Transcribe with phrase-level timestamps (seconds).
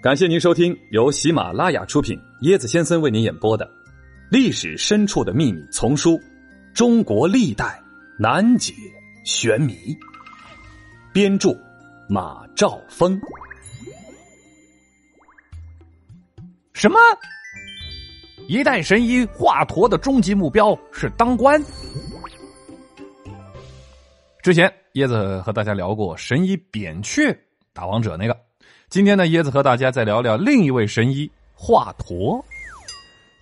[0.00, 3.66] 感谢您收听由喜马拉雅出品、椰子先生为您演播的
[4.30, 6.12] 《历史深处的秘密》丛书
[6.72, 7.82] 《中国历代
[8.16, 8.72] 难解
[9.24, 9.72] 玄谜》，
[11.12, 11.50] 编著
[12.08, 13.20] 马兆峰。
[16.74, 16.96] 什么？
[18.46, 21.60] 一代神医华佗的终极目标是当官？
[24.44, 27.36] 之前椰子和大家聊过神医扁鹊
[27.72, 28.47] 打王者那个。
[28.90, 32.42] 今天呢，椰子和大家再聊聊另一位神医华佗。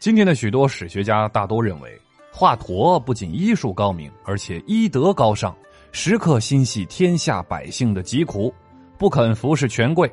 [0.00, 1.96] 今天的许多史学家大都认为，
[2.32, 5.56] 华佗不仅医术高明，而且医德高尚，
[5.92, 8.52] 时刻心系天下百姓的疾苦，
[8.98, 10.12] 不肯服侍权贵。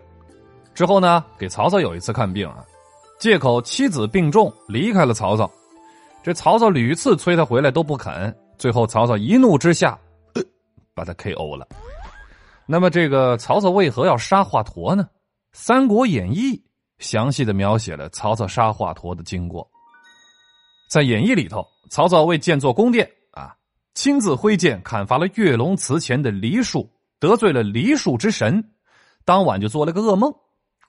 [0.76, 2.64] 之后呢，给曹操有一次看病啊，
[3.18, 5.50] 借口妻子病重离开了曹操。
[6.22, 9.98] 这曹操屡次催他回来都不肯，最后曹操一怒之下，
[10.94, 11.56] 把他 K.O.
[11.56, 11.68] 了。
[12.68, 15.04] 那么，这个曹操为何要杀华佗呢？
[15.54, 16.56] 《三国演义》
[16.98, 19.70] 详细的描写了曹操杀华佗的经过。
[20.90, 23.56] 在演义里头，曹操为建座宫殿啊，
[23.94, 28.64] 亲自挥剑砍伐了跃龙祠前的梨树，得罪了梨树之神。
[29.26, 30.34] 当晚就做了个噩梦，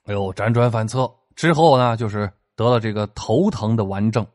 [0.05, 4.25] 哎呦，辗转反侧之后呢，就是得了这个头疼的顽症，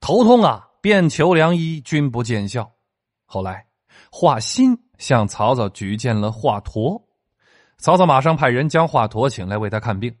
[0.00, 2.70] 头痛啊，遍求良医，均不见效。
[3.24, 3.64] 后来，
[4.10, 7.00] 华歆向曹操举荐了华佗。
[7.80, 10.14] 曹操马上派人将华佗请来为他看病。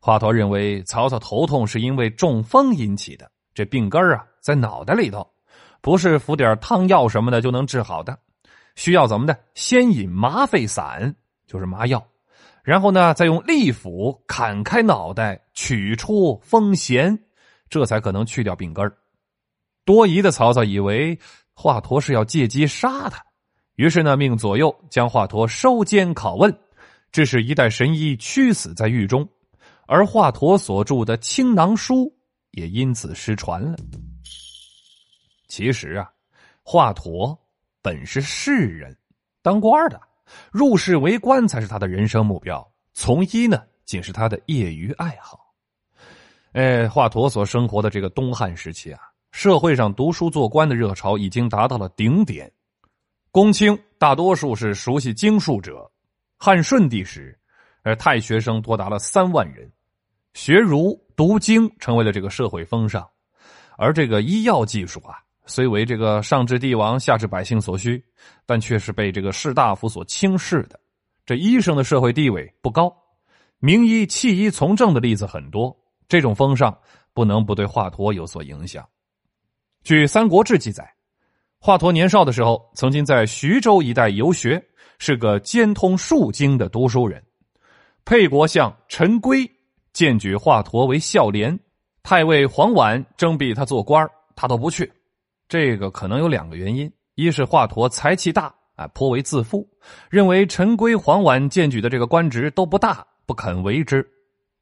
[0.00, 5.24] 华佗认为曹操头痛是因为中风引起的，这病根啊在脑袋里头，
[5.80, 8.18] 不是服点汤药什么的就能治好的，
[8.74, 9.38] 需要怎么的？
[9.54, 11.14] 先饮麻沸散，
[11.46, 12.04] 就是麻药，
[12.64, 17.16] 然后呢再用利斧砍开脑袋，取出风涎，
[17.70, 18.92] 这才可能去掉病根
[19.84, 21.16] 多疑的曹操以为
[21.54, 23.22] 华佗是要借机杀他，
[23.76, 26.52] 于是呢命左右将华佗收监拷问。
[27.16, 29.26] 致使一代神医屈死在狱中，
[29.86, 32.04] 而华佗所著的《青囊书》
[32.50, 33.74] 也因此失传了。
[35.48, 36.10] 其实啊，
[36.62, 37.34] 华佗
[37.80, 38.94] 本是士人，
[39.40, 39.98] 当官的，
[40.52, 45.40] 入仕为官才是他的人生目标，从医呢仅是他的业余爱好。
[46.52, 49.00] 哎，华佗所生活的这个东汉时期啊，
[49.30, 52.52] 社会上读书做官的热潮已经达到了顶点，
[53.30, 55.90] 公卿大多数是熟悉经术者。
[56.38, 57.38] 汉顺帝时，
[57.82, 59.70] 呃，太学生多达了三万人，
[60.34, 63.08] 学儒读经成为了这个社会风尚，
[63.78, 65.16] 而这个医药技术啊，
[65.46, 68.04] 虽为这个上至帝王、下至百姓所需，
[68.44, 70.78] 但却是被这个士大夫所轻视的。
[71.24, 72.94] 这医生的社会地位不高，
[73.58, 75.74] 名医弃医从政的例子很多。
[76.06, 76.76] 这种风尚
[77.14, 78.86] 不能不对华佗有所影响。
[79.82, 80.88] 据《三国志》记载，
[81.58, 84.62] 华佗年少的时候，曾经在徐州一带游学。
[84.98, 87.22] 是个兼通数经的读书人，
[88.04, 89.50] 沛国相陈规
[89.92, 91.58] 荐举华佗为孝廉，
[92.02, 94.90] 太尉黄琬征辟他做官他都不去。
[95.48, 99.68] 这个可能有两个原因：一是华佗才气大啊，颇为自负，
[100.10, 104.02] 认为陈规、黄琬荐举的这个官职都不大，不肯为之；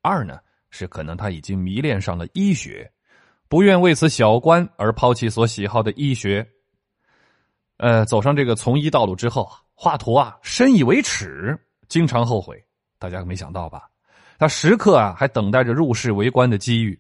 [0.03, 0.39] 二呢
[0.71, 2.91] 是可能他已经迷恋上了医学，
[3.49, 6.47] 不愿为此小官而抛弃所喜好的医学。
[7.79, 9.64] 呃，走上这个从医道路之后啊。
[9.75, 11.59] 华佗啊，深以为耻，
[11.89, 12.65] 经常后悔。
[12.99, 13.91] 大家没想到吧？
[14.39, 16.99] 他时刻啊，还等待着入世为官的机遇。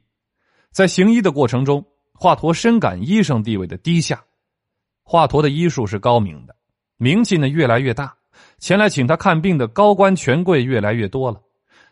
[0.70, 4.22] 在行医的过程中，华佗深感医生地位的低下。
[5.04, 6.56] 华佗的医术是高明的，
[6.96, 8.14] 名气呢越来越大，
[8.58, 11.40] 前来请他看病的高官权贵越来越多了。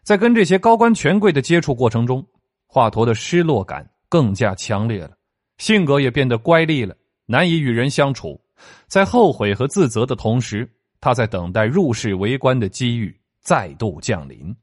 [0.02, 2.26] 在跟这些高官权贵的接触过程中，
[2.66, 5.16] 华佗的失落感更加强烈了，
[5.58, 8.40] 性格也变得乖戾了，难以与人相处。
[8.86, 14.54] 在后悔和自责的同时，他在等待入仕为官的机遇再度降临。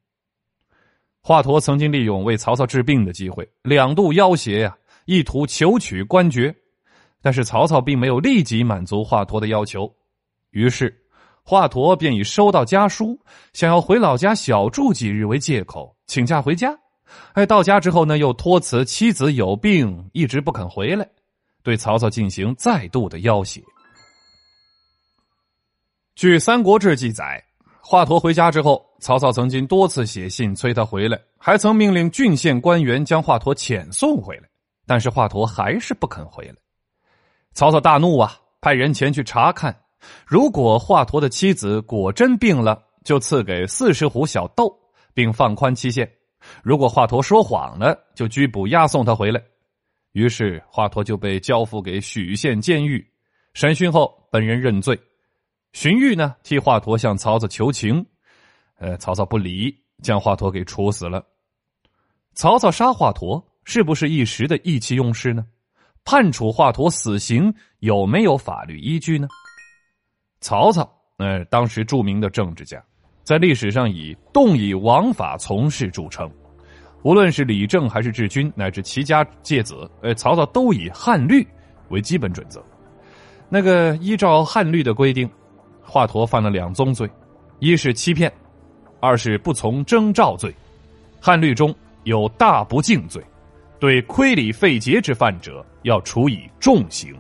[1.22, 6.56] 华佗曾经利用为曹操治病的机会，两度要挟呀，意图求取官爵，
[7.22, 9.92] 但是曹操并没有立即满足华佗的要求。
[10.52, 10.96] 于是，
[11.44, 13.20] 华佗便以收到家书，
[13.52, 16.76] 想要回老家小住几日为借口，请假回家。
[17.34, 21.08] 哎，到家之后呢，又托辞妻子有病，一直不肯回来。
[21.64, 23.62] 对曹操进行再度的要挟。
[26.20, 27.42] 据《三国志》记载，
[27.80, 34.44] 华佗回家之后，曹操曾经多次写信催他回来，还曾命令郡县官员将华佗遣送回来，
[34.86, 36.56] 但是华佗还是不肯回来。
[37.54, 39.74] 曹操大怒啊，派人前去查看，
[40.28, 44.78] 如果华佗的妻子果真病了，就赐给四十斛小豆，
[45.14, 46.06] 并放宽期限；
[46.62, 49.42] 如果华佗说谎了，就拘捕押送他回来。
[50.12, 53.10] 于是华佗就被交付给许县监狱，
[53.54, 55.00] 审讯后，本人认罪。
[55.72, 58.06] 荀彧呢，替华佗向曹操求情，
[58.78, 61.24] 呃，曹操不理，将华佗给处死了。
[62.34, 65.46] 曹操杀华佗是不是一时的意气用事呢？
[66.06, 69.28] 判处华佗死刑有没有法律依据呢？
[70.42, 72.84] 曹操，呃，当时著名的政治家，
[73.24, 76.32] 在历史上以动以王法从事著称。
[77.04, 81.46] 无论是理政还是治军，乃至齐家介子，呃，曹操都以汉律
[81.90, 82.64] 为基本准则。
[83.50, 85.30] 那个依照汉律的规定，
[85.90, 87.10] 华佗犯了两宗罪：
[87.58, 88.32] 一是欺骗，
[89.00, 90.54] 二是不从征召罪。
[91.20, 93.22] 汉律中有大不敬罪，
[93.80, 97.14] 对亏礼废节之犯者要处以重刑。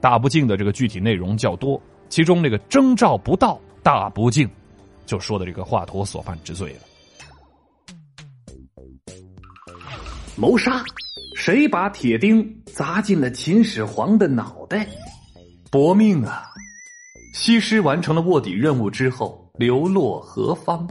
[0.00, 1.80] 大不敬的这个具体内容较多，
[2.10, 4.48] 其中那个征召不到大不敬，
[5.06, 6.80] 就说的这个华佗所犯之罪了。
[10.36, 10.84] 谋杀，
[11.36, 14.86] 谁把铁钉砸进了秦始皇的脑袋？
[15.70, 16.44] 搏命啊！
[17.34, 20.88] 西施完成了卧底任务之后，流落何方？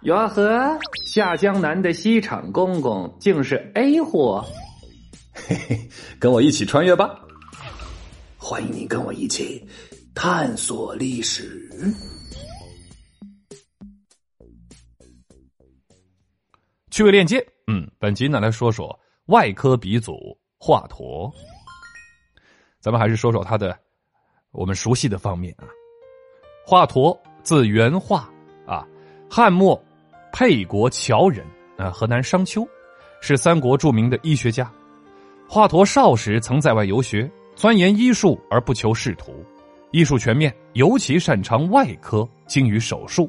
[0.00, 4.42] 哟呵，下江南的西厂公公竟是 A 货！
[5.34, 5.88] 嘿嘿，
[6.18, 7.20] 跟我一起穿越吧！
[8.38, 9.62] 欢迎你跟我一起
[10.14, 11.70] 探索历史。
[16.90, 17.46] 趣味链接。
[17.66, 20.16] 嗯，本集呢来说说外科鼻祖
[20.58, 21.30] 华佗。
[22.80, 23.78] 咱们还是说说他的
[24.54, 25.68] 我们熟悉的方面啊。
[26.64, 28.30] 华佗字元化
[28.66, 28.86] 啊，
[29.28, 29.78] 汉末
[30.32, 31.44] 沛国谯人
[31.76, 32.66] 啊，河南商丘，
[33.20, 34.72] 是三国著名的医学家。
[35.46, 39.44] 华佗少时曾在外游学，钻研医术而不求仕途，
[39.90, 43.28] 医术全面，尤其擅长外科，精于手术，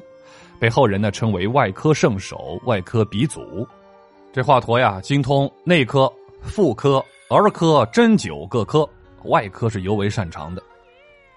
[0.58, 3.66] 被后人呢称为外科圣手、外科鼻祖。
[4.32, 8.88] 这华佗呀，精通内科、妇科、儿科、针灸各科，
[9.24, 10.62] 外科是尤为擅长的。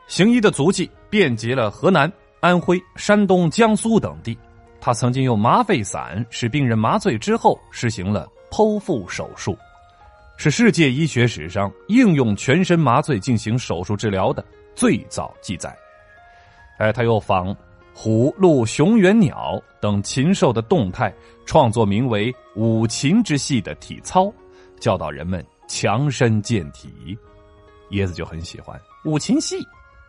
[0.09, 4.35] 行医的足迹遍及了河南、安徽、山东、江苏等地。
[4.81, 9.56] 他曾经用麻沸散使病人麻醉之后，实行了剖腹手术，
[10.35, 15.77] 是世界医学史上应用全身麻醉进行手术治疗的最早记载。
[16.79, 17.56] 哎，他又仿。
[17.94, 21.13] 虎、鹿、熊、猿、鸟等禽兽的动态，
[21.45, 24.31] 创作名为“五禽之戏”的体操，
[24.79, 26.89] 教导人们强身健体。
[27.91, 29.57] 椰子就很喜欢五禽戏，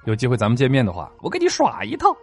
[0.05, 2.17] 有机会咱们见面的话，我给你耍一套。